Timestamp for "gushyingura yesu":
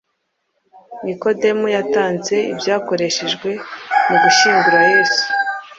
4.23-5.23